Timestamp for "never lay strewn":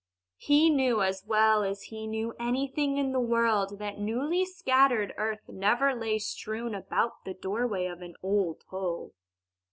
5.47-6.73